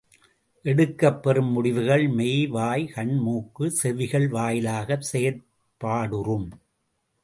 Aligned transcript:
எடுக்கப்பெறும் 0.65 1.51
முடிவுகள் 1.51 2.07
மெய், 2.07 2.47
வாய், 2.47 2.87
கண், 2.87 3.13
மூக்கு, 3.17 3.71
செவிகள் 3.71 4.27
வாயிலாகச் 4.29 5.07
செயற்பாடுறும். 5.11 6.49